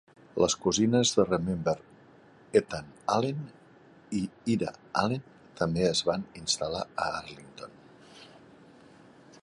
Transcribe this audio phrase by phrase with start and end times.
[0.43, 1.73] Les cosines de Remember
[2.61, 3.43] Ethan Allen
[4.21, 4.23] i
[4.55, 5.23] Ira Allen
[5.61, 7.77] també es van instal·lar a Arlington.